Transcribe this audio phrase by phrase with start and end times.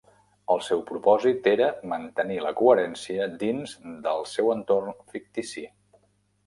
[0.53, 3.77] El seu propòsit era mantenir la coherència dins
[4.09, 5.71] del seu entorn fictici.